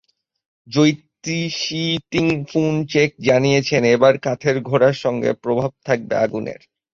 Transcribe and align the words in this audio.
জ্যোতিষী 0.67 1.83
Ting Fun 2.11 2.73
Chik 2.87 3.11
জানিয়েছেন, 3.21 3.81
এবার 3.95 4.13
কাঠের 4.17 4.57
ঘোড়ার 4.61 4.95
সঙ্গে 4.95 5.29
প্রভাব 5.43 5.71
থাকবে 5.85 6.15
আগুনের। 6.17 6.61